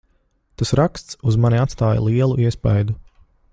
[0.61, 2.99] Tas raksts uz mani atstāja lielu iespaidu.